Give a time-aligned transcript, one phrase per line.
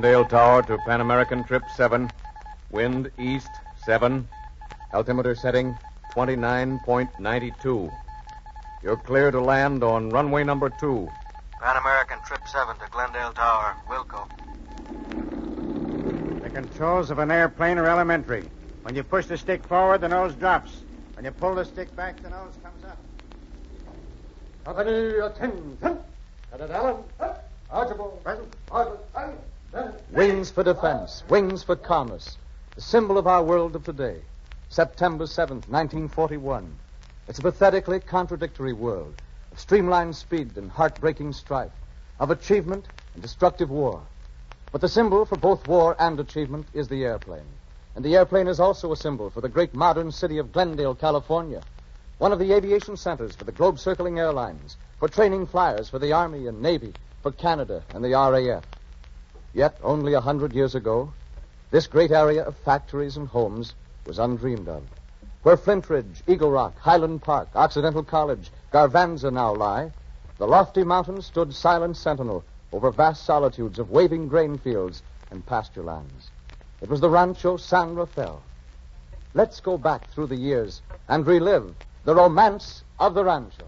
[0.00, 2.08] Glendale Tower to Pan American Trip 7.
[2.70, 3.50] Wind east
[3.84, 4.28] 7.
[4.94, 5.76] Altimeter setting
[6.14, 7.92] 29.92.
[8.84, 11.08] You're clear to land on runway number 2.
[11.60, 13.74] Pan American Trip 7 to Glendale Tower.
[13.88, 14.28] Wilco.
[16.42, 18.48] The controls of an airplane are elementary.
[18.82, 20.82] When you push the stick forward, the nose drops.
[21.14, 22.98] When you pull the stick back, the nose comes up.
[24.64, 25.76] Company, attention.
[26.52, 27.02] Cadet Allen,
[27.68, 28.54] Archibald, present.
[28.70, 29.00] Archibald,
[30.12, 32.38] Wings for defense, wings for commerce.
[32.74, 34.16] The symbol of our world of today.
[34.70, 36.72] September 7th, 1941.
[37.28, 39.12] It's a pathetically contradictory world
[39.52, 41.70] of streamlined speed and heartbreaking strife,
[42.18, 44.00] of achievement and destructive war.
[44.72, 47.46] But the symbol for both war and achievement is the airplane.
[47.94, 51.62] And the airplane is also a symbol for the great modern city of Glendale, California,
[52.16, 56.12] one of the aviation centers for the globe circling airlines, for training flyers for the
[56.12, 58.64] Army and Navy, for Canada and the RAF.
[59.54, 61.12] Yet, only a hundred years ago,
[61.70, 63.74] this great area of factories and homes
[64.06, 64.82] was undreamed of.
[65.42, 69.92] Where Flint Ridge, Eagle Rock, Highland Park, Occidental College, Garvanza now lie,
[70.38, 75.82] the lofty mountains stood silent sentinel over vast solitudes of waving grain fields and pasture
[75.82, 76.30] lands.
[76.80, 78.42] It was the Rancho San Rafael.
[79.34, 81.74] Let's go back through the years and relive
[82.04, 83.64] the romance of the ranchos.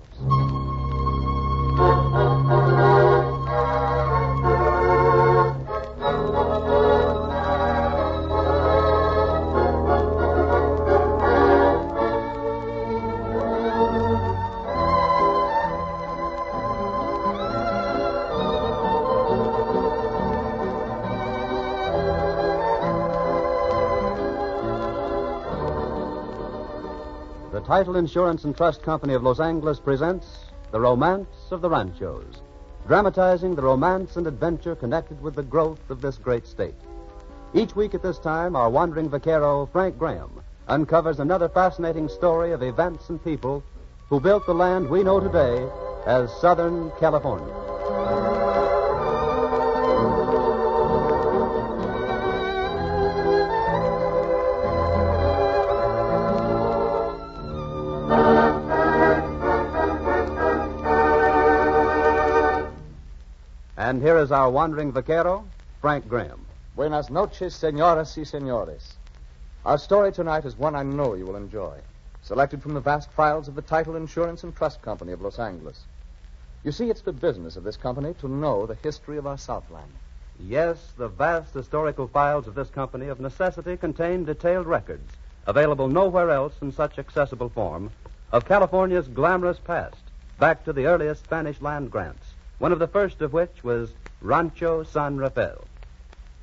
[27.71, 30.27] Title Insurance and Trust Company of Los Angeles presents
[30.73, 32.43] The Romance of the Ranchos,
[32.89, 36.75] dramatizing the romance and adventure connected with the growth of this great state.
[37.55, 42.65] Each week at this time, our wandering vaquero, Frank Graham, uncovers another fascinating story of
[42.65, 43.63] events and people
[44.09, 45.65] who built the land we know today
[46.07, 47.70] as Southern California.
[64.01, 65.45] And here is our wandering vaquero,
[65.83, 66.47] Frank Graham.
[66.75, 68.95] Buenas noches, señoras y señores.
[69.67, 71.77] Our story tonight is one I know you will enjoy,
[72.23, 75.85] selected from the vast files of the Title Insurance and Trust Company of Los Angeles.
[76.65, 79.93] You see, it's the business of this company to know the history of our Southland.
[80.39, 85.13] Yes, the vast historical files of this company of necessity contain detailed records,
[85.47, 87.91] available nowhere else in such accessible form,
[88.33, 90.01] of California's glamorous past,
[90.39, 92.30] back to the earliest Spanish land grants,
[92.61, 93.91] one of the first of which was
[94.21, 95.65] Rancho San Rafael.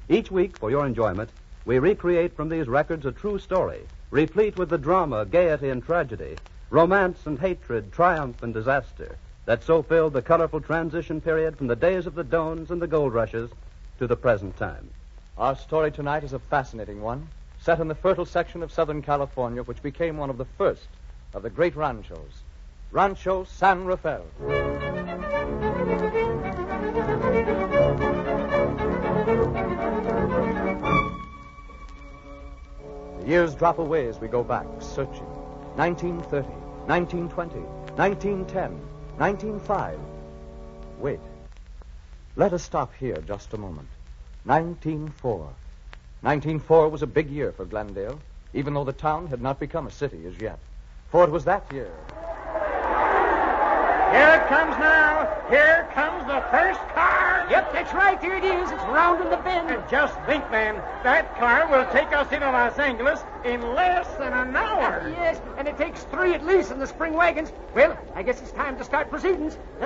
[0.09, 1.29] Each week, for your enjoyment,
[1.63, 6.35] we recreate from these records a true story, replete with the drama, gaiety, and tragedy,
[6.72, 11.75] romance and hatred, triumph and disaster, that so filled the colorful transition period from the
[11.75, 13.51] days of the Dons and the gold rushes
[14.00, 14.89] to the present time.
[15.38, 17.27] Our story tonight is a fascinating one,
[17.61, 20.88] set in the fertile section of Southern California, which became one of the first
[21.35, 22.41] of the great ranchos.
[22.91, 24.25] Rancho San Rafael.
[33.19, 35.25] The years drop away as we go back, searching.
[35.75, 36.47] 1930,
[36.86, 37.59] 1920,
[37.96, 38.72] 1910,
[39.18, 40.00] 1905.
[41.00, 41.19] Wait.
[42.36, 43.88] Let us stop here just a moment.
[44.46, 45.40] 1904.
[46.22, 48.19] 1904 was a big year for Glendale,
[48.53, 50.59] even though the town had not become a city as yet.
[51.09, 51.91] For it was that year.
[54.12, 55.28] Here it comes now.
[55.50, 57.45] Here comes the first car.
[57.50, 58.19] Yep, that's right.
[58.19, 58.72] There it is.
[58.72, 59.69] It's rounding the bend.
[59.69, 64.33] And just think, man, that car will take us into Los Angeles in less than
[64.33, 65.09] an hour.
[65.18, 67.51] Yes, and it takes three at least in the spring wagons.
[67.75, 69.57] Well, I guess it's time to start proceedings.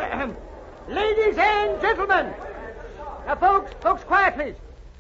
[0.88, 2.33] Ladies and gentlemen.
[3.25, 4.56] Now, folks, folks, quiet, please.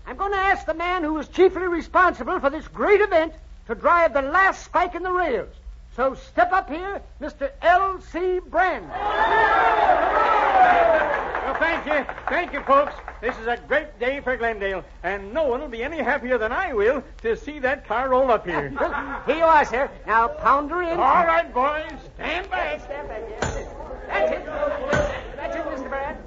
[0.05, 3.33] I'm going to ask the man who is chiefly responsible for this great event
[3.67, 5.53] to drive the last spike in the rails.
[5.95, 7.51] So step up here, Mr.
[7.61, 8.39] L.C.
[8.49, 8.87] Brand.
[11.41, 12.05] Well, thank you.
[12.29, 12.93] Thank you, folks.
[13.19, 16.53] This is a great day for Glendale, and no one will be any happier than
[16.53, 18.69] I will to see that car roll up here.
[19.25, 19.91] Here you are, sir.
[20.07, 20.91] Now pound her in.
[20.91, 21.91] All right, boys.
[22.15, 22.79] Stand back.
[22.85, 23.23] Stand back.
[23.29, 23.67] Yes.
[24.07, 24.45] That's it.
[25.35, 25.89] That's it, Mr.
[25.89, 26.17] Brand.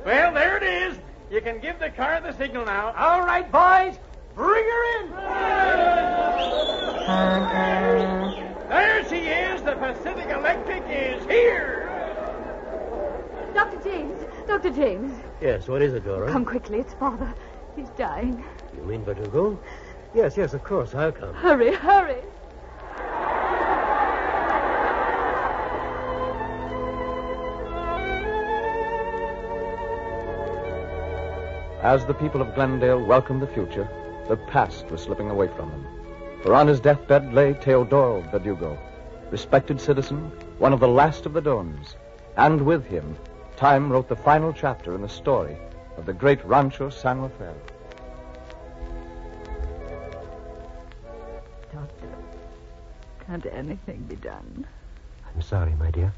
[0.06, 0.98] well, there it is.
[1.30, 2.94] You can give the car the signal now.
[2.96, 3.98] All right, boys.
[4.34, 6.89] Bring her in.
[7.10, 8.68] Uh-huh.
[8.68, 9.62] There she is.
[9.62, 11.88] The Pacific Electric is here.
[13.54, 13.80] Dr.
[13.82, 14.70] James, Dr.
[14.70, 16.30] James, Yes, what is it, Dora?
[16.30, 16.78] come quickly.
[16.78, 17.34] It's Father.
[17.74, 18.44] He's dying.
[18.76, 19.58] You mean Verdugo?
[20.14, 20.94] Yes, yes, of course.
[20.94, 21.34] I'll come.
[21.34, 22.20] Hurry, hurry.
[31.82, 33.88] As the people of Glendale welcomed the future,
[34.28, 35.86] the past was slipping away from them.
[36.42, 38.78] For on his deathbed lay Teodoro Verdugo,
[39.30, 41.96] respected citizen, one of the last of the Dons.
[42.36, 43.16] And with him,
[43.56, 45.58] time wrote the final chapter in the story
[45.98, 47.54] of the great Rancho San Rafael.
[51.72, 52.08] Doctor,
[53.26, 54.66] can't anything be done?
[55.34, 56.12] I'm sorry, my dear.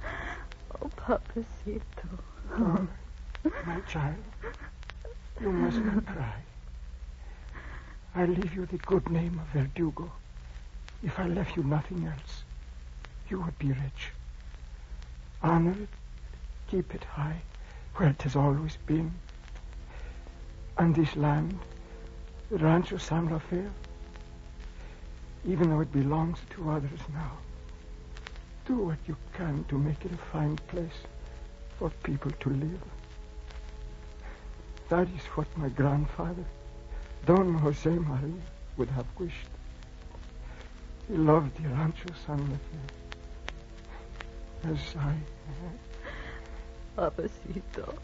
[0.80, 1.82] Oh, Papacito.
[2.52, 2.86] Oh,
[3.66, 4.14] my child,
[5.40, 6.34] you must not cry.
[8.14, 10.12] I leave you the good name of Verdugo.
[11.02, 12.44] If I left you nothing else,
[13.30, 14.10] you would be rich.
[15.42, 15.88] Honor it,
[16.68, 17.40] keep it high,
[17.96, 19.12] where it has always been.
[20.76, 21.58] And this land,
[22.50, 23.70] the Rancho San Rafael,
[25.46, 27.32] even though it belongs to others now,
[28.66, 31.06] do what you can to make it a fine place
[31.78, 32.82] for people to live.
[34.90, 36.44] That is what my grandfather,
[37.24, 38.34] Don Jose Maria,
[38.76, 39.48] would have wished.
[41.08, 42.90] He loved the Rancho San Rafael.
[44.64, 45.16] As I.
[46.96, 47.94] Papacito.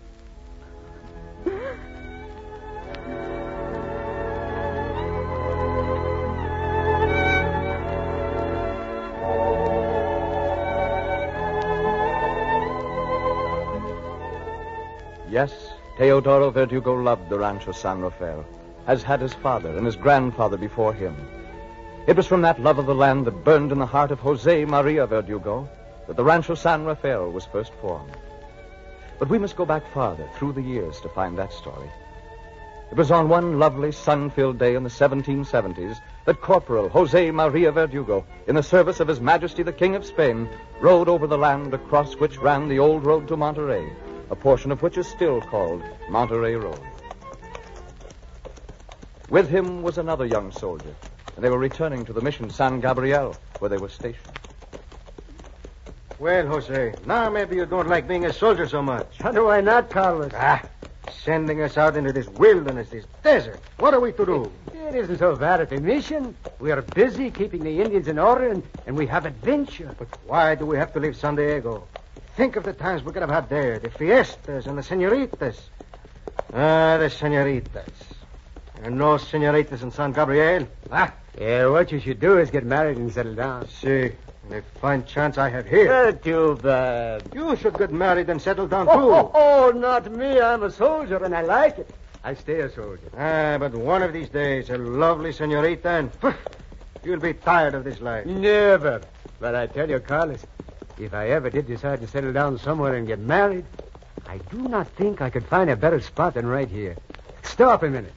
[15.31, 15.53] Yes,
[15.99, 18.44] Teodoro Verdugo loved the Rancho San Rafael,
[18.88, 21.14] as had his father and his grandfather before him.
[22.06, 24.64] It was from that love of the land that burned in the heart of Jose
[24.64, 25.69] Maria Verdugo
[26.06, 28.17] that the Rancho San Rafael was first formed.
[29.19, 31.90] But we must go back farther through the years to find that story.
[32.90, 38.25] It was on one lovely sun-filled day in the 1770s that Corporal Jose Maria Verdugo,
[38.46, 40.49] in the service of His Majesty the King of Spain,
[40.81, 43.93] rode over the land across which ran the old road to Monterey,
[44.31, 46.81] a portion of which is still called Monterey Road.
[49.30, 50.94] With him was another young soldier,
[51.36, 54.25] and they were returning to the mission San Gabriel, where they were stationed.
[56.19, 59.19] Well, Jose, now maybe you don't like being a soldier so much.
[59.19, 60.32] How do I not, Carlos?
[60.34, 60.64] Ah,
[61.25, 63.60] sending us out into this wilderness, this desert.
[63.76, 64.52] What are we to do?
[64.75, 66.34] It isn't so bad at the mission.
[66.58, 69.94] We are busy keeping the Indians in order, and, and we have adventure.
[69.98, 71.86] But why do we have to leave San Diego?
[72.36, 75.60] Think of the times we could have had there, the fiestas and the senoritas.
[76.52, 78.18] Ah, the senoritas.
[78.80, 80.66] There are no senoritas in San Gabriel.
[80.92, 83.69] Ah, Yeah, what you should do is get married and settle down.
[83.69, 84.12] see,
[84.48, 85.92] the fine chance I have here.
[85.92, 87.22] Uh, too bad.
[87.34, 88.92] You should get married and settle down, too.
[88.92, 90.40] Oh, oh, oh, not me.
[90.40, 91.90] I'm a soldier, and I like it.
[92.25, 93.10] I stay a soldier.
[93.16, 96.34] Ah, but one of these days, a lovely senorita, and phew,
[97.04, 98.26] you'll be tired of this life.
[98.26, 99.00] Never.
[99.40, 100.44] But I tell you, Carlos,
[100.98, 103.64] if I ever did decide to settle down somewhere and get married,
[104.26, 106.96] I do not think I could find a better spot than right here.
[107.42, 108.12] Stop a minute.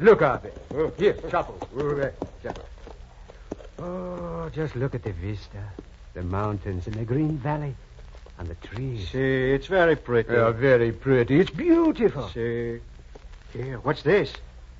[0.00, 0.52] Look there.
[0.74, 0.92] Oh.
[0.96, 1.54] Here, Chapo.
[1.76, 2.12] Oh,
[2.42, 2.62] Chapo.
[3.80, 5.62] Oh, just look at the vista.
[6.14, 7.74] The mountains and the green valley.
[8.38, 9.08] And the trees.
[9.10, 10.34] See, it's very pretty.
[10.34, 11.40] Are very pretty.
[11.40, 12.28] It's beautiful.
[12.28, 12.78] See.
[13.52, 14.32] Here, what's this?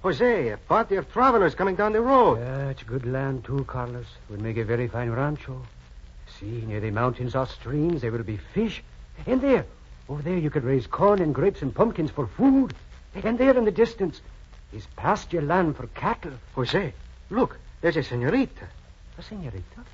[0.02, 2.38] Jose, a party of travelers coming down the road.
[2.38, 4.06] Yeah, it's good land, too, Carlos.
[4.30, 5.60] Would make a very fine rancho.
[6.38, 8.02] See, near the mountains are streams.
[8.02, 8.84] There will be fish.
[9.26, 9.66] And there,
[10.08, 12.74] over there, you could raise corn and grapes and pumpkins for food.
[13.24, 14.20] And there in the distance
[14.72, 16.32] is pasture land for cattle.
[16.54, 16.92] Jose,
[17.30, 18.68] look, there's a senorita.
[19.18, 19.84] A senorita?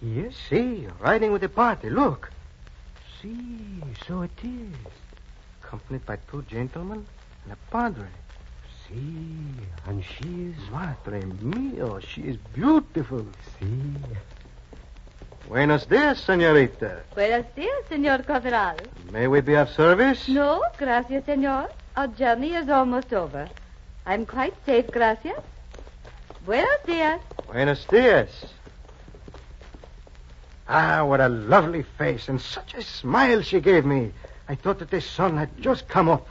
[0.00, 0.34] Yes?
[0.48, 1.90] See, riding with the party.
[1.90, 2.30] Look.
[3.20, 4.74] See, so it is.
[5.62, 7.06] Accompanied by two gentlemen
[7.44, 8.08] and a padre.
[8.88, 8.94] See,
[9.86, 10.70] and she is.
[10.70, 13.26] Madre mio, she is beautiful.
[13.58, 13.94] See.
[15.48, 17.02] Buenos dias, senorita.
[17.14, 18.76] Buenos dias, Senor Corporal.
[19.10, 20.28] May we be of service?
[20.28, 21.68] No, gracias, Senor.
[21.96, 23.48] Our journey is almost over.
[24.04, 25.38] I'm quite safe, gracias.
[26.44, 27.20] Buenos dias.
[27.46, 28.28] Buenos dias.
[30.68, 34.12] Ah, what a lovely face, and such a smile she gave me.
[34.48, 36.26] I thought that the sun had just come up.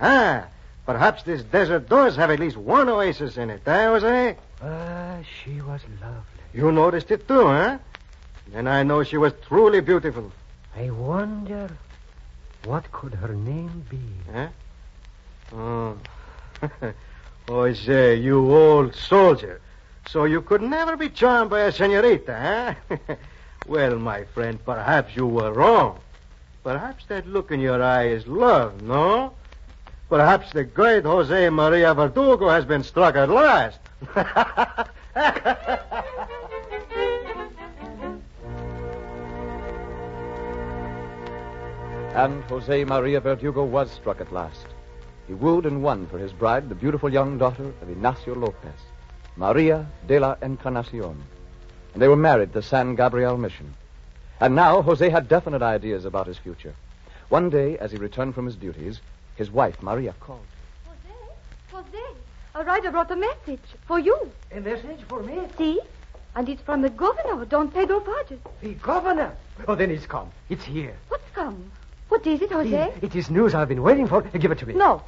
[0.00, 0.46] Ah,
[0.84, 4.36] perhaps this desert does have at least one oasis in it, eh, Jose?
[4.62, 6.22] Ah, she was lovely.
[6.52, 7.78] You noticed it too, huh?
[8.48, 10.30] Then I know she was truly beautiful.
[10.76, 11.70] I wonder
[12.64, 14.00] what could her name be?
[14.32, 14.48] Huh?
[15.54, 15.96] Oh.
[17.48, 19.60] Jose, you old soldier.
[20.08, 22.96] So you could never be charmed by a senorita, eh?
[23.66, 25.98] well, my friend, perhaps you were wrong.
[26.62, 29.32] Perhaps that look in your eye is love, no?
[30.08, 33.80] Perhaps the great Jose Maria Verdugo has been struck at last.
[42.16, 44.66] And Jose Maria Verdugo was struck at last.
[45.26, 48.80] He wooed and won for his bride the beautiful young daughter of Ignacio Lopez,
[49.36, 51.22] Maria de la Encarnacion.
[51.92, 53.74] And they were married at the San Gabriel mission.
[54.40, 56.74] And now Jose had definite ideas about his future.
[57.28, 59.00] One day, as he returned from his duties,
[59.34, 60.46] his wife, Maria, called.
[60.86, 61.32] Jose,
[61.72, 62.16] Jose?
[62.54, 64.16] a rider brought a message for you.
[64.52, 65.38] A message for me?
[65.58, 65.80] See?
[66.34, 68.38] And it's from the governor, Don Pedro Fages.
[68.62, 69.36] The governor?
[69.68, 70.30] Oh, then he's come.
[70.48, 70.96] It's here.
[71.08, 71.70] What's come?
[72.08, 72.94] What is it, Jose?
[73.02, 74.22] It is news I've been waiting for.
[74.22, 74.74] Give it to me.
[74.74, 75.02] No.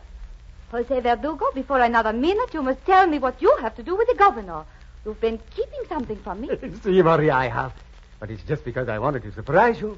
[0.70, 4.08] Jose Verdugo, before another minute, you must tell me what you have to do with
[4.08, 4.64] the governor.
[5.04, 6.50] You've been keeping something from me.
[6.82, 7.72] See, Maria, I have.
[8.20, 9.96] But it's just because I wanted to surprise you.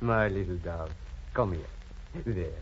[0.00, 0.92] My little dove.
[1.34, 2.22] Come here.
[2.24, 2.52] There.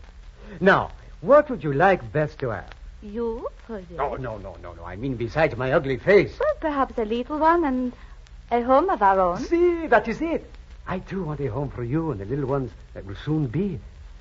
[0.59, 0.91] Now,
[1.21, 2.69] what would you like best to have?
[3.01, 3.85] You, Jose?
[3.99, 4.83] Oh, no, no, no, no.
[4.83, 6.37] I mean besides my ugly face.
[6.39, 7.93] Well, perhaps a little one and
[8.51, 9.39] a home of our own.
[9.39, 10.49] See, that is it.
[10.87, 13.79] I too want a home for you and the little ones that will soon be.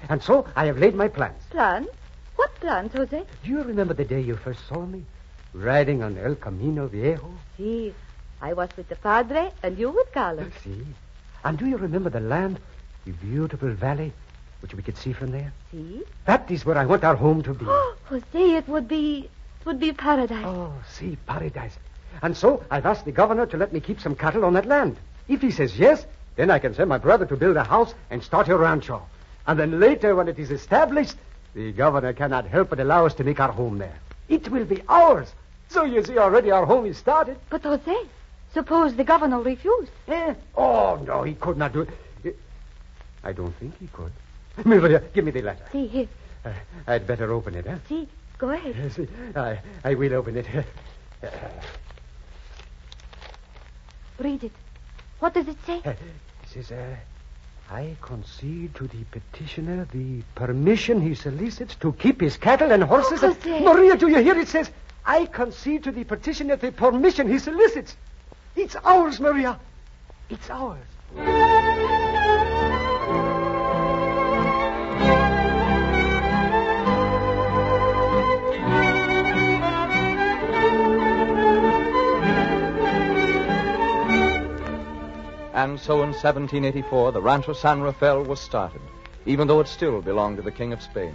[0.08, 1.42] And so I have laid my plans.
[1.50, 1.88] Plans?
[2.36, 3.24] What plans, Jose?
[3.42, 5.04] Do you remember the day you first saw me?
[5.52, 7.30] Riding on El Camino Viejo?
[7.56, 7.94] See,
[8.40, 10.52] I was with the padre and you with Carlos.
[10.62, 10.84] See?
[11.44, 12.58] And do you remember the land,
[13.04, 14.12] the beautiful valley,
[14.60, 15.52] which we could see from there?
[15.70, 16.02] See?
[16.24, 17.64] That is where I want our home to be.
[18.08, 19.28] Jose, it would be
[19.60, 20.44] it would be paradise.
[20.44, 21.78] Oh, see, paradise.
[22.22, 24.96] And so I've asked the governor to let me keep some cattle on that land.
[25.28, 26.04] If he says yes,
[26.36, 29.02] then I can send my brother to build a house and start a rancho.
[29.46, 31.16] And then later, when it is established,
[31.54, 33.98] the governor cannot help but allow us to make our home there.
[34.28, 35.32] It will be ours.
[35.68, 37.36] So you see, already our home is started.
[37.50, 37.96] But Jose,
[38.52, 39.92] suppose the governor refused.
[40.08, 40.34] Eh?
[40.56, 41.88] Oh, no, he could not do it.
[42.24, 42.30] Eh,
[43.22, 44.12] I don't think he could.
[44.64, 45.64] Maria, give me the letter.
[45.72, 46.08] See here.
[46.44, 46.52] Uh,
[46.86, 47.78] I'd better open it, huh?
[47.88, 48.76] See, go ahead.
[48.76, 50.46] Yes, I, I will open it.
[51.22, 51.28] Uh,
[54.18, 54.52] Read it.
[55.18, 55.82] What does it say?
[56.56, 62.36] It says, uh, I concede to the petitioner the permission he solicits to keep his
[62.36, 63.24] cattle and horses.
[63.24, 63.60] Oh, Jose.
[63.60, 64.38] Maria, do you hear?
[64.38, 64.70] It says,
[65.04, 67.96] I concede to the petitioner the permission he solicits.
[68.54, 69.58] It's ours, Maria.
[70.30, 70.78] It's ours.
[85.84, 88.80] So in 1784, the Rancho San Rafael was started,
[89.26, 91.14] even though it still belonged to the King of Spain.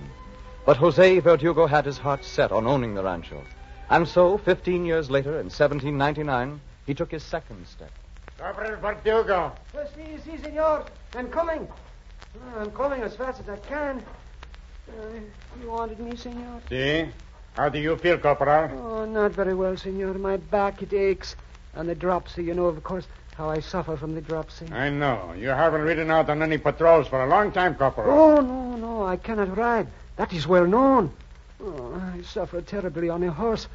[0.63, 3.43] But Jose Verdugo had his heart set on owning the rancho.
[3.89, 7.89] And so, 15 years later, in 1799, he took his second step.
[8.37, 9.51] Corporal Verdugo.
[9.95, 10.85] Si, si, senor.
[11.15, 11.67] I'm coming.
[12.39, 14.03] Ah, I'm coming as fast as I can.
[14.87, 15.19] Uh,
[15.59, 16.61] you wanted me, senor?
[16.69, 17.09] See?
[17.55, 18.69] How do you feel, Corporal?
[18.77, 20.13] Oh, not very well, senor.
[20.13, 21.35] My back, it aches.
[21.73, 23.07] And the dropsy, you know, of course,
[23.39, 24.65] how I suffer from the dropsy.
[24.69, 25.33] I know.
[25.37, 28.11] You haven't ridden out on any patrols for a long time, Corporal.
[28.11, 29.87] Oh, no, no, I cannot ride.
[30.17, 31.13] That is well known.
[31.63, 33.69] Oh, I suffer terribly on a horse.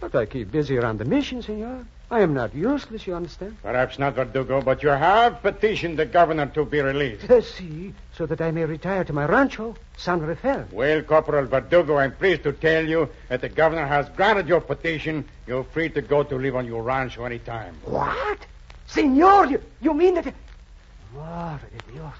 [0.00, 1.84] But I keep busy around the mission, senor.
[2.08, 3.56] I am not useless, you understand?
[3.64, 7.28] Perhaps not, Verdugo, but you have petitioned the governor to be released.
[7.28, 10.66] Uh, see, so that I may retire to my rancho, San Rafael.
[10.70, 15.24] Well, Corporal Verdugo, I'm pleased to tell you that the governor has granted your petition.
[15.48, 17.74] You're free to go to live on your rancho any time.
[17.84, 18.46] What?
[18.90, 20.34] Senor, you, you mean that...
[21.14, 22.12] Madre de Dios.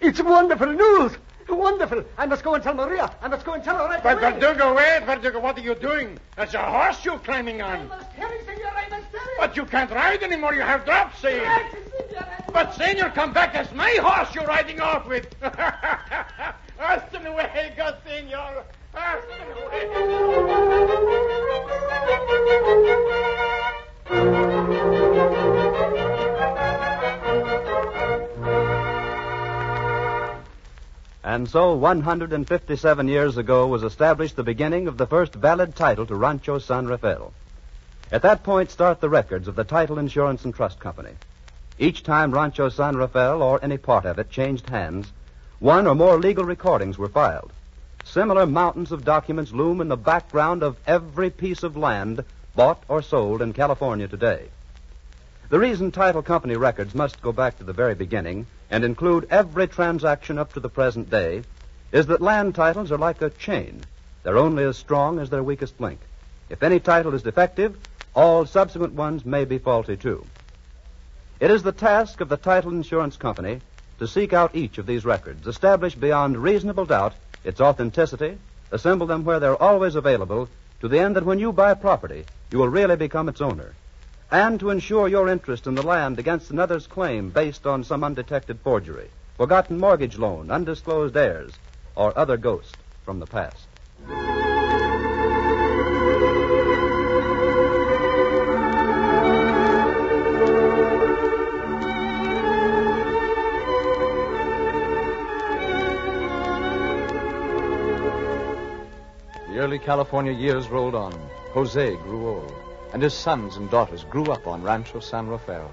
[0.00, 1.12] It's wonderful news.
[1.48, 2.04] Wonderful.
[2.18, 3.14] I must go and tell Maria.
[3.22, 4.32] I must go and tell her right But away.
[4.32, 6.18] Verdugo, wait, Verdugo, what are you doing?
[6.34, 7.90] That's a horse you're climbing on.
[7.92, 9.20] I Tell him, senor, I must him.
[9.38, 10.54] But you can't ride anymore.
[10.54, 11.38] You have dropsy.
[11.38, 11.70] Senor,
[12.52, 13.52] But, senor, come back.
[13.52, 15.32] That's my horse you're riding off with.
[15.42, 18.64] Hasta luego, senor.
[24.08, 24.95] Hasta
[31.26, 36.14] And so, 157 years ago was established the beginning of the first valid title to
[36.14, 37.32] Rancho San Rafael.
[38.12, 41.10] At that point start the records of the Title Insurance and Trust Company.
[41.80, 45.10] Each time Rancho San Rafael or any part of it changed hands,
[45.58, 47.50] one or more legal recordings were filed.
[48.04, 53.02] Similar mountains of documents loom in the background of every piece of land bought or
[53.02, 54.46] sold in California today.
[55.48, 59.66] The reason title company records must go back to the very beginning and include every
[59.66, 61.42] transaction up to the present day
[61.92, 63.80] is that land titles are like a chain.
[64.22, 66.00] They're only as strong as their weakest link.
[66.48, 67.76] If any title is defective,
[68.14, 70.24] all subsequent ones may be faulty too.
[71.38, 73.60] It is the task of the title insurance company
[73.98, 78.38] to seek out each of these records, establish beyond reasonable doubt its authenticity,
[78.70, 80.48] assemble them where they're always available,
[80.80, 83.74] to the end that when you buy property, you will really become its owner,
[84.30, 88.58] and to ensure your interest in the land against another's claim based on some undetected
[88.60, 91.52] forgery, forgotten mortgage loan, undisclosed heirs,
[91.94, 93.66] or other ghost from the past.
[109.48, 111.12] The early California years rolled on.
[111.54, 112.52] Jose grew old,
[112.92, 115.70] and his sons and daughters grew up on Rancho San Rafael.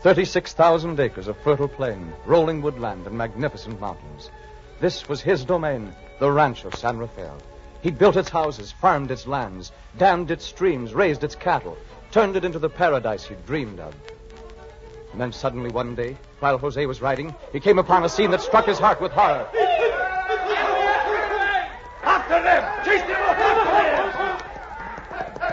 [0.00, 4.30] 36,000 acres of fertile plain, rolling woodland, and magnificent mountains.
[4.80, 7.38] This was his domain, the Rancho San Rafael.
[7.80, 11.76] He built its houses, farmed its lands, dammed its streams, raised its cattle,
[12.10, 13.94] turned it into the paradise he dreamed of.
[15.12, 18.40] And then suddenly one day, while Jose was riding, he came upon a scene that
[18.40, 19.46] struck his heart with horror.
[22.02, 22.84] After them!
[22.84, 23.38] Chase them off!
[23.38, 23.64] After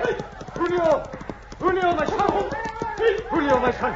[0.07, 0.25] them!
[0.55, 1.07] Julio!
[1.71, 2.49] Julio, my son!
[3.29, 3.93] Julio, my son!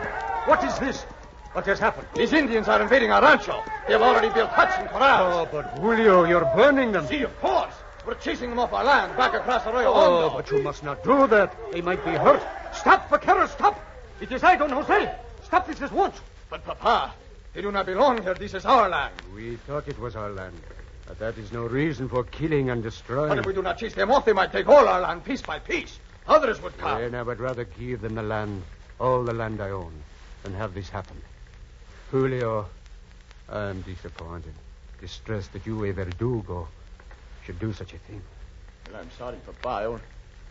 [0.48, 1.04] What is this?
[1.52, 2.08] What has happened?
[2.16, 3.62] These Indians are invading our rancho.
[3.86, 5.34] They have already built huts and corrals.
[5.36, 7.06] Oh, but Julio, you're burning them.
[7.06, 7.74] See, of course.
[8.08, 10.38] We're chasing them off our land, back across the Oh, Hondo.
[10.38, 11.54] but you must not do that.
[11.74, 12.42] They might be hurt.
[12.74, 13.78] Stop, vaquero, stop!
[14.22, 15.14] It is I, Don Jose.
[15.44, 16.16] Stop this at once.
[16.50, 17.14] But, Papa,
[17.54, 18.36] they do not belong here.
[18.36, 19.14] This is our land.
[19.36, 20.56] We thought it was our land.
[21.08, 23.30] But that is no reason for killing and destroying.
[23.30, 25.42] But if we do not chase them off, they might take all our land piece
[25.42, 26.00] by piece.
[26.28, 27.02] Others would come.
[27.02, 28.64] Then I would rather give them the land,
[29.00, 29.94] all the land I own,
[30.44, 31.22] than have this happen.
[32.12, 32.68] Julio,
[33.50, 34.54] I am disappointed,
[35.00, 36.68] distressed that you, a Verdugo,
[37.46, 38.22] should do such a thing.
[38.92, 39.70] Well, I'm sorry, Papa.
[39.70, 40.02] I only,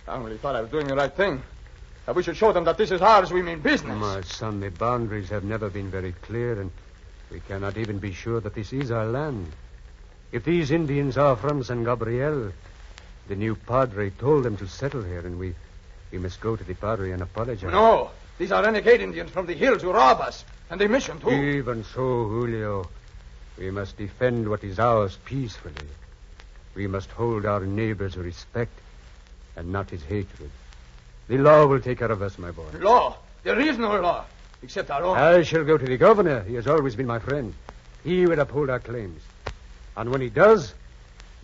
[0.07, 1.43] I only thought I was doing the right thing.
[2.07, 3.33] That we should show them that this is ours.
[3.33, 3.99] We mean business.
[3.99, 6.71] My son, the boundaries have never been very clear, and
[7.31, 9.51] we cannot even be sure that this is our land.
[10.31, 12.53] If these Indians are from San Gabriel,
[13.29, 15.55] the new padre told them to settle here, and we,
[16.13, 17.71] we must go to the padre and apologize.
[17.71, 21.31] No, these are renegade Indians from the hills who rob us, and they mission too.
[21.31, 22.89] Even so, Julio,
[23.59, 25.75] we must defend what is ours peacefully.
[26.75, 28.73] We must hold our neighbor's respect
[29.57, 30.51] and not his hatred.
[31.29, 32.65] The law will take care of us, my boy.
[32.81, 33.17] Law.
[33.45, 34.25] There is no law,
[34.63, 35.17] except our own.
[35.17, 36.43] I shall go to the governor.
[36.43, 37.55] He has always been my friend.
[38.03, 39.23] He will uphold our claims.
[39.97, 40.75] And when he does,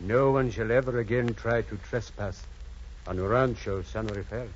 [0.03, 2.43] no one shall ever again try to trespass
[3.07, 4.49] on Rancho San Rafael.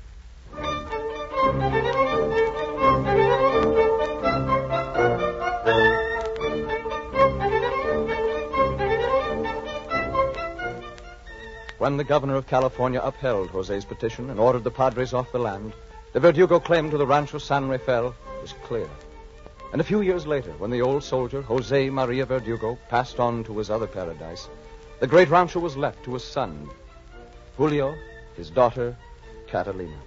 [11.79, 15.75] When the governor of California upheld Jose's petition and ordered the Padres off the land,
[16.15, 18.89] the Verdugo claim to the Rancho San Rafael was clear.
[19.73, 23.59] And a few years later, when the old soldier, Jose Maria Verdugo, passed on to
[23.59, 24.49] his other paradise,
[25.05, 26.67] the great rancho was left to his son,
[27.59, 27.95] Julio,
[28.39, 28.97] his daughter,
[29.47, 29.99] Catalina.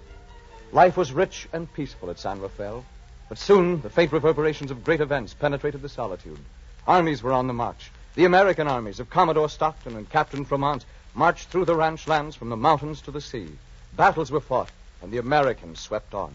[0.72, 2.84] Life was rich and peaceful at San Rafael,
[3.28, 6.40] but soon the faint reverberations of great events penetrated the solitude.
[6.84, 7.92] Armies were on the march.
[8.16, 10.84] The American armies of Commodore Stockton and Captain Fremont
[11.14, 13.50] marched through the ranch lands from the mountains to the sea.
[13.94, 16.34] Battles were fought, and the Americans swept on.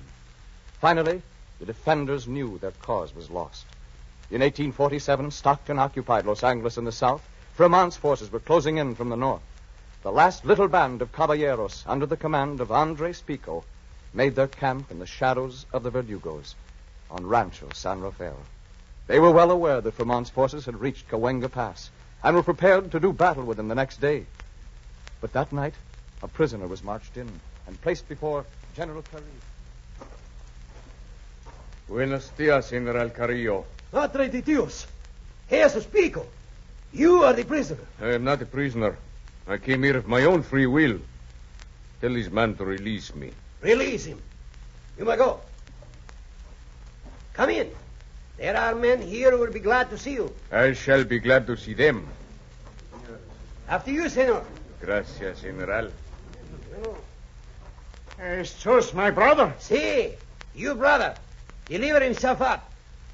[0.80, 1.22] Finally,
[1.60, 3.66] the defenders knew their cause was lost.
[4.32, 7.28] In 1847, Stockton occupied Los Angeles in the south.
[7.56, 9.42] Fremont's forces were closing in from the north.
[10.02, 13.64] The last little band of caballeros, under the command of Andres Pico,
[14.12, 16.56] made their camp in the shadows of the Verdugos
[17.12, 18.40] on Rancho San Rafael.
[19.06, 21.92] They were well aware that Fremont's forces had reached Cahuenga Pass
[22.24, 24.26] and were prepared to do battle with them the next day.
[25.22, 25.76] But that night,
[26.24, 27.30] a prisoner was marched in
[27.68, 29.28] and placed before General Carrillo.
[31.88, 33.66] Buenos dias, General Carrillo.
[33.92, 34.88] Padre de Dios.
[35.50, 36.26] Jesus Pico.
[36.94, 37.80] You are the prisoner.
[38.00, 38.98] I am not a prisoner.
[39.48, 41.00] I came here of my own free will.
[42.02, 43.32] Tell this man to release me.
[43.62, 44.22] Release him.
[44.98, 45.42] You may go.
[47.34, 47.72] Come in.
[48.38, 50.34] There are men here who will be glad to see you.
[50.52, 52.08] I shall be glad to see them.
[53.68, 54.44] After you, senor.
[54.82, 55.90] Gracias, General.
[58.20, 59.54] It's just my brother.
[59.60, 60.14] See,
[60.54, 61.16] you brother.
[61.66, 62.73] Deliver himself up.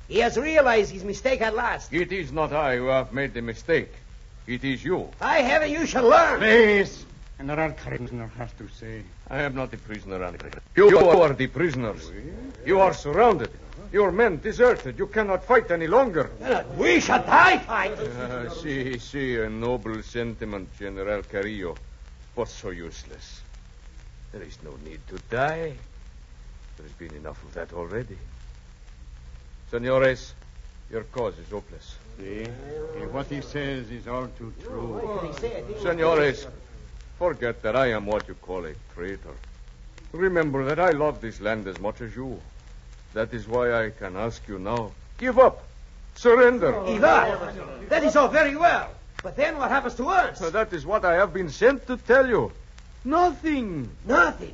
[0.10, 1.94] He has realized his mistake at last.
[1.94, 3.94] It is not I who have made the mistake.
[4.48, 5.08] It is you.
[5.22, 6.40] I have, heaven you shall learn.
[6.40, 7.06] Please.
[7.38, 9.04] And General Carrillo has to say.
[9.30, 10.50] I am not the prisoner, Andre.
[10.76, 12.12] You are the prisoners.
[12.66, 13.52] You are surrounded.
[13.92, 14.98] Your men deserted.
[14.98, 16.32] You cannot fight any longer.
[16.76, 17.98] We shall die fight.
[18.00, 21.76] Uh, see, see, a noble sentiment, General Carrillo,
[22.36, 23.42] but so useless.
[24.32, 25.74] There is no need to die.
[26.78, 28.18] There has been enough of that already.
[29.72, 30.34] Senores,
[30.90, 31.98] Your cause is hopeless.
[32.18, 32.48] See?
[32.98, 35.32] If what he says is all too true.
[35.82, 36.48] Senores,
[37.20, 39.36] forget that I am what you call a traitor.
[40.12, 42.42] Remember that I love this land as much as you.
[43.14, 44.92] That is why I can ask you now.
[45.20, 45.64] Give up.
[46.16, 46.84] Surrender.
[46.88, 47.56] Give up?
[47.90, 48.90] That is all very well.
[49.22, 50.40] But then what happens to us?
[50.40, 52.52] That is what I have been sent to tell you.
[53.06, 53.90] Nothing.
[54.06, 54.54] Nothing.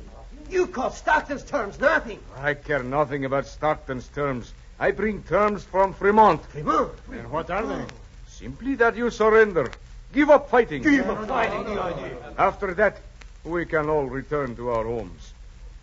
[0.50, 2.20] You call Stockton's terms nothing.
[2.36, 4.52] I care nothing about Stockton's terms.
[4.78, 6.44] I bring terms from Fremont.
[6.46, 6.92] Fremont?
[7.10, 7.84] And what are they?
[8.28, 9.70] Simply that you surrender.
[10.12, 10.82] Give up fighting.
[10.82, 11.64] Give up fighting.
[11.64, 12.16] The idea.
[12.36, 13.00] After that,
[13.44, 15.32] we can all return to our homes.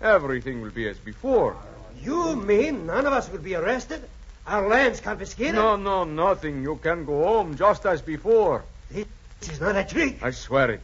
[0.02, 1.56] Everything will be as before.
[2.02, 4.04] You mean none of us will be arrested?
[4.46, 5.56] Our lands confiscated?
[5.56, 6.64] No, no, nothing.
[6.64, 8.64] You can go home just as before.
[8.92, 9.06] This
[9.50, 10.22] is not a trick.
[10.22, 10.82] I swear it.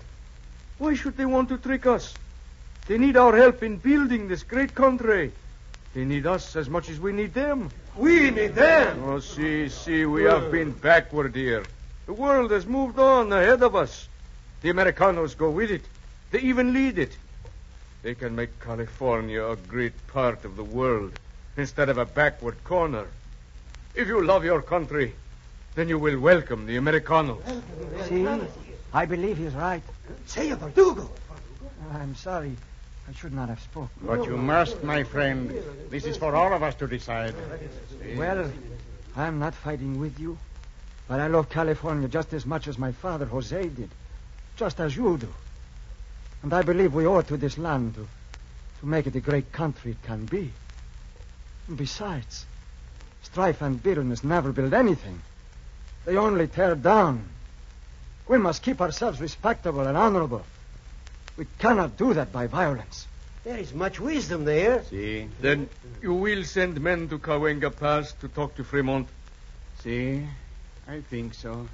[0.77, 2.13] Why should they want to trick us?
[2.87, 5.31] They need our help in building this great country.
[5.93, 7.69] They need us as much as we need them.
[7.99, 9.03] We need them.
[9.03, 10.49] Oh, see, see, we have uh.
[10.49, 11.65] been backward here.
[12.05, 14.07] The world has moved on ahead of us.
[14.61, 15.83] The Americanos go with it.
[16.31, 17.17] They even lead it.
[18.01, 21.11] They can make California a great part of the world
[21.57, 23.07] instead of a backward corner.
[23.93, 25.13] If you love your country,
[25.75, 27.43] then you will welcome the Americanos.
[28.07, 28.25] See,
[28.93, 29.83] I believe he's right.
[30.25, 31.09] Say, a Verdugo.
[31.93, 32.55] I'm sorry.
[33.09, 33.89] I should not have spoken.
[34.03, 35.51] But you must, my friend.
[35.89, 37.33] This is for all of us to decide.
[38.15, 38.51] Well,
[39.15, 40.37] I'm not fighting with you.
[41.07, 43.89] But I love California just as much as my father, Jose, did.
[44.57, 45.33] Just as you do.
[46.43, 48.07] And I believe we owe it to this land to,
[48.81, 50.51] to make it the great country it can be.
[51.67, 52.45] And besides,
[53.23, 55.19] strife and bitterness never build anything.
[56.05, 57.27] They only tear down.
[58.27, 60.45] We must keep ourselves respectable and honorable.
[61.39, 63.07] We cannot do that by violence.
[63.45, 64.83] There is much wisdom there.
[64.83, 65.29] See?
[65.39, 65.69] Then
[66.01, 69.07] you will send men to Cahuenga Pass to talk to Fremont?
[69.81, 70.27] See?
[70.85, 71.69] I think so.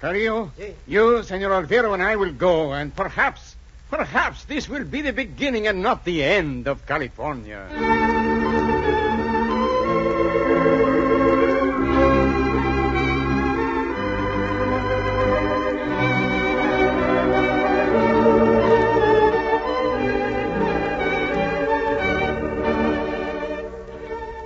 [0.00, 0.52] Carrillo,
[0.86, 3.56] you, Senor Alvero, and I will go, and perhaps,
[3.90, 8.08] perhaps this will be the beginning and not the end of California.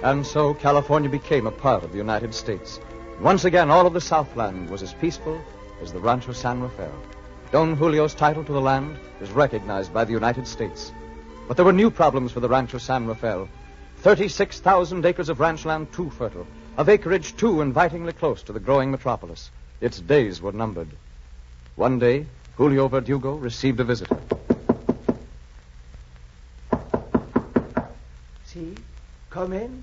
[0.04, 2.78] And so California became a part of the United States.
[3.22, 5.40] Once again, all of the Southland was as peaceful
[5.80, 6.92] as the Rancho San Rafael.
[7.52, 10.92] Don Julio's title to the land is recognized by the United States.
[11.48, 13.48] But there were new problems for the Rancho San Rafael.
[14.00, 18.90] 36,000 acres of ranch land too fertile, of acreage too invitingly close to the growing
[18.90, 19.50] metropolis.
[19.80, 20.90] Its days were numbered.
[21.76, 24.18] One day, Julio Verdugo received a visitor.
[28.44, 28.74] See?
[29.34, 29.82] Come in.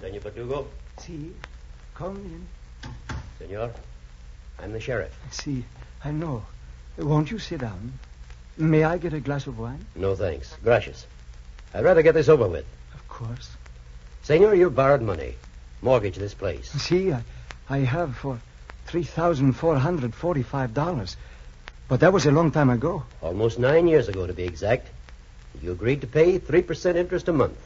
[0.00, 0.66] Senor Verdugo.
[0.98, 1.32] See?
[1.96, 2.46] Come in.
[3.40, 3.72] Senor,
[4.60, 5.10] I'm the sheriff.
[5.32, 5.64] See,
[6.04, 6.44] I know.
[6.96, 7.98] Won't you sit down?
[8.56, 9.84] May I get a glass of wine?
[9.96, 10.54] No thanks.
[10.62, 11.04] Gracias.
[11.74, 12.64] I'd rather get this over with.
[12.94, 13.50] Of course.
[14.22, 15.34] Senor, you've borrowed money.
[15.80, 16.70] Mortgage this place.
[16.70, 17.24] See, I,
[17.68, 18.38] I have for
[18.86, 21.16] $3,445.
[21.88, 23.02] But that was a long time ago.
[23.20, 24.86] Almost nine years ago, to be exact.
[25.60, 27.58] You agreed to pay 3% interest a month.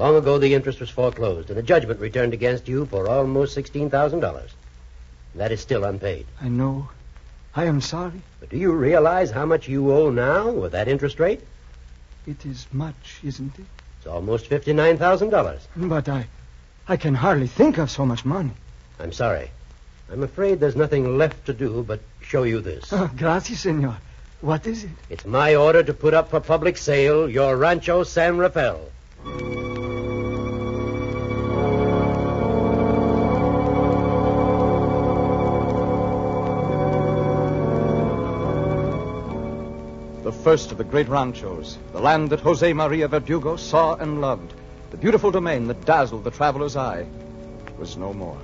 [0.00, 4.48] Long ago, the interest was foreclosed, and a judgment returned against you for almost $16,000.
[5.34, 6.24] That is still unpaid.
[6.40, 6.88] I know.
[7.54, 8.22] I am sorry.
[8.40, 11.42] But do you realize how much you owe now with that interest rate?
[12.26, 13.66] It is much, isn't it?
[13.98, 15.58] It's almost $59,000.
[15.76, 16.28] But I,
[16.88, 18.52] I can hardly think of so much money.
[18.98, 19.50] I'm sorry.
[20.10, 22.90] I'm afraid there's nothing left to do but show you this.
[22.90, 23.98] Ah, oh, gracias, senor.
[24.40, 24.90] What is it?
[25.10, 28.88] It's my order to put up for public sale your Rancho San Rafael.
[40.40, 44.54] First of the great ranchos, the land that Jose Maria Verdugo saw and loved,
[44.90, 47.06] the beautiful domain that dazzled the traveler's eye,
[47.78, 48.38] was no more.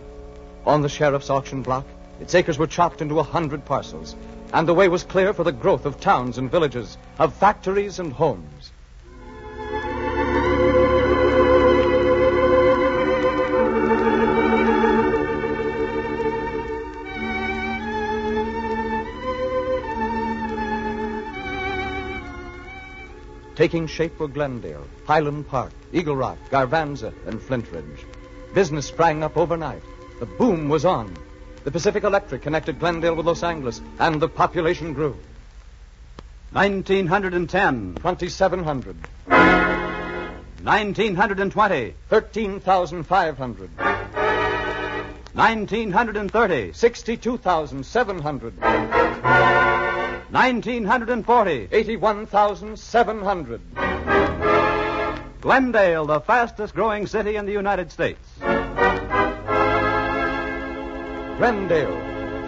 [0.67, 1.87] On the sheriff's auction block,
[2.21, 4.15] its acres were chopped into a hundred parcels,
[4.53, 8.13] and the way was clear for the growth of towns and villages, of factories and
[8.13, 8.73] homes.
[23.57, 28.05] Taking shape were Glendale, Highland Park, Eagle Rock, Garvanza, and Flint Ridge.
[28.53, 29.81] Business sprang up overnight.
[30.21, 31.17] The boom was on.
[31.65, 35.17] The Pacific Electric connected Glendale with Los Angeles, and the population grew.
[36.53, 37.95] 1910.
[37.95, 38.97] 2,700.
[40.63, 41.95] 1920.
[42.09, 43.71] 13,500.
[45.35, 46.73] 1930.
[46.73, 49.66] 62,700.
[50.31, 51.69] 1940.
[51.71, 53.61] 81,700.
[55.41, 58.19] Glendale, the fastest growing city in the United States.
[61.39, 61.97] Glendale,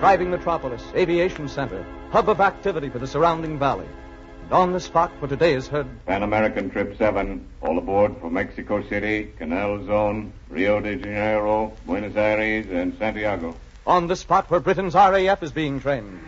[0.00, 3.86] thriving metropolis, aviation center, hub of activity for the surrounding valley.
[4.44, 8.30] And on the spot where today is heard Pan American Trip 7, all aboard for
[8.30, 13.54] Mexico City, Canal Zone, Rio de Janeiro, Buenos Aires, and Santiago.
[13.86, 16.18] on the spot where Britain's RAF is being trained.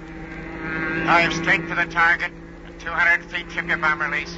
[1.05, 2.33] Dive straight for the target.
[2.67, 4.35] At 200 feet, tip your bomb release.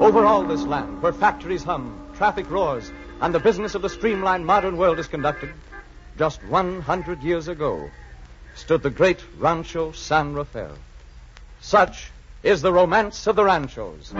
[0.00, 4.44] Over all this land, where factories hum, traffic roars, and the business of the streamlined
[4.44, 5.52] modern world is conducted,
[6.18, 7.90] just 100 years ago
[8.54, 10.76] stood the great Rancho San Rafael.
[11.60, 12.10] Such
[12.42, 14.12] is the romance of the ranchos.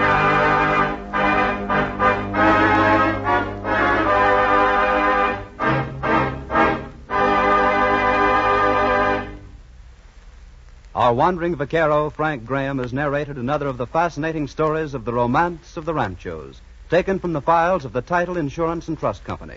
[10.95, 15.79] Our wandering vaquero, Frank Graham, has narrated another of the fascinating stories of the romance
[15.79, 19.57] of the ranchos, taken from the files of the Title Insurance and Trust Company.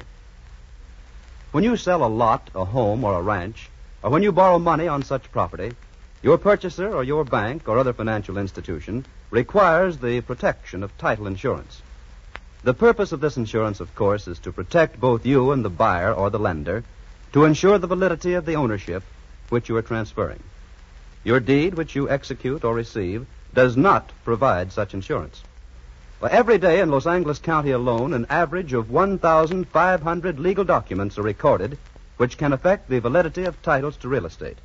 [1.51, 3.69] When you sell a lot, a home, or a ranch,
[4.01, 5.73] or when you borrow money on such property,
[6.23, 11.81] your purchaser or your bank or other financial institution requires the protection of title insurance.
[12.63, 16.13] The purpose of this insurance, of course, is to protect both you and the buyer
[16.13, 16.85] or the lender,
[17.33, 19.03] to ensure the validity of the ownership
[19.49, 20.39] which you are transferring.
[21.25, 25.41] Your deed, which you execute or receive, does not provide such insurance.
[26.21, 31.23] Well, every day in Los Angeles County alone, an average of 1,500 legal documents are
[31.23, 31.79] recorded
[32.17, 34.57] which can affect the validity of titles to real estate.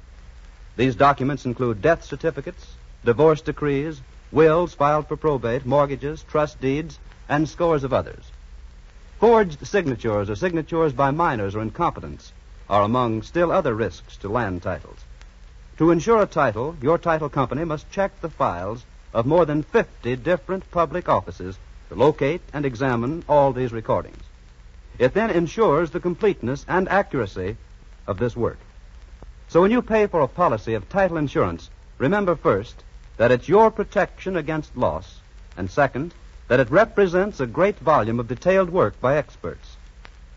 [0.77, 7.49] These documents include death certificates, divorce decrees, wills filed for probate, mortgages, trust deeds, and
[7.49, 8.31] scores of others.
[9.19, 12.33] Forged signatures or signatures by minors or incompetents
[12.69, 14.99] are among still other risks to land titles.
[15.81, 20.15] To insure a title, your title company must check the files of more than 50
[20.17, 24.23] different public offices to locate and examine all these recordings.
[24.99, 27.57] It then ensures the completeness and accuracy
[28.07, 28.59] of this work.
[29.49, 32.85] So when you pay for a policy of title insurance, remember first
[33.17, 35.21] that it's your protection against loss,
[35.57, 36.13] and second,
[36.49, 39.79] that it represents a great volume of detailed work by experts.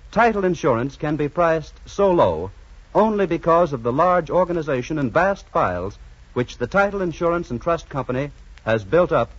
[0.10, 2.50] Title insurance can be priced so low
[2.96, 5.98] only because of the large organization and vast files
[6.34, 8.32] which the Title Insurance and Trust Company
[8.66, 9.32] has built up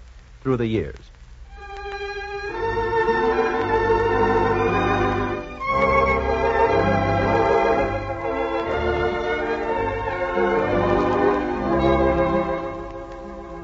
[0.42, 0.98] through the years.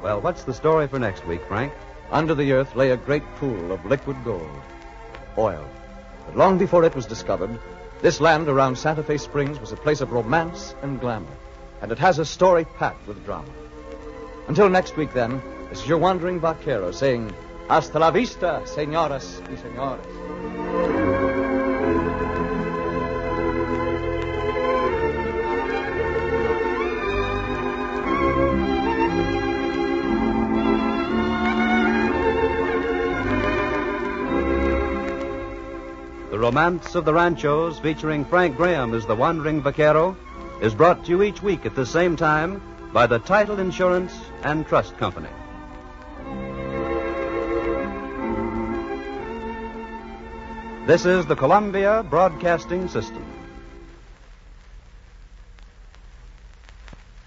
[0.03, 1.73] Well, what's the story for next week, Frank?
[2.11, 4.51] Under the earth lay a great pool of liquid gold,
[5.39, 5.65] oil.
[6.27, 7.59] But long before it was discovered,
[8.03, 11.37] this land around Santa Fe Springs was a place of romance and glamour,
[11.83, 13.49] and it has a story packed with drama.
[14.49, 17.33] Until next week, then, this is your wandering vaquero saying,
[17.69, 20.60] Hasta la vista, señoras y señores.
[36.41, 40.17] Romance of the Ranchos, featuring Frank Graham as the Wandering Vaquero,
[40.63, 42.63] is brought to you each week at the same time
[42.95, 45.29] by the Title Insurance and Trust Company.
[50.87, 53.40] This is the Columbia Broadcasting System.